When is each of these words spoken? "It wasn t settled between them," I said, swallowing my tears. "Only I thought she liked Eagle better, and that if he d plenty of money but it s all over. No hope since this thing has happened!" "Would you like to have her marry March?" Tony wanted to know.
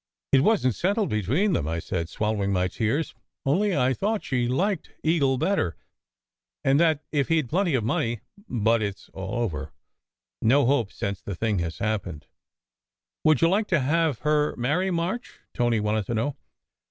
"It 0.31 0.39
wasn 0.41 0.71
t 0.71 0.75
settled 0.75 1.09
between 1.09 1.53
them," 1.53 1.67
I 1.67 1.77
said, 1.77 2.09
swallowing 2.09 2.51
my 2.51 2.67
tears. 2.67 3.13
"Only 3.45 3.77
I 3.77 3.93
thought 3.93 4.23
she 4.23 4.47
liked 4.47 4.89
Eagle 5.03 5.37
better, 5.37 5.77
and 6.63 6.79
that 6.79 7.03
if 7.11 7.27
he 7.27 7.43
d 7.43 7.47
plenty 7.47 7.75
of 7.75 7.83
money 7.83 8.21
but 8.49 8.81
it 8.81 8.95
s 8.95 9.11
all 9.13 9.35
over. 9.43 9.73
No 10.41 10.65
hope 10.65 10.91
since 10.91 11.21
this 11.21 11.37
thing 11.37 11.59
has 11.59 11.77
happened!" 11.77 12.25
"Would 13.23 13.41
you 13.43 13.47
like 13.47 13.67
to 13.67 13.79
have 13.79 14.21
her 14.21 14.55
marry 14.55 14.89
March?" 14.89 15.37
Tony 15.53 15.79
wanted 15.79 16.07
to 16.07 16.15
know. 16.15 16.35